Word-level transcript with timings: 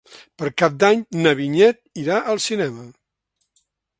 Per 0.41 0.47
Cap 0.61 0.79
d'Any 0.83 1.03
na 1.25 1.33
Vinyet 1.41 2.01
irà 2.05 2.17
al 2.33 2.43
cinema. 2.47 2.89